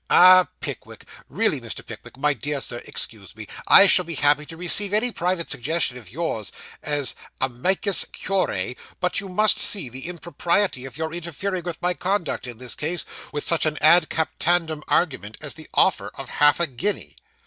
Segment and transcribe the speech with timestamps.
[0.09, 1.85] 'Ah, Pickwick really Mr.
[1.85, 5.99] Pickwick, my dear Sir, excuse me I shall be happy to receive any private suggestions
[5.99, 11.79] of yours, as AMICUS CURIAE, but you must see the impropriety of your interfering with
[11.83, 16.29] my conduct in this case, with such an AD CAPTANDUM argument as the offer of
[16.29, 17.15] half a guinea.